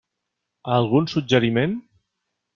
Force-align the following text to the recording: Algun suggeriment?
Algun 0.77 1.05
suggeriment? 1.13 1.79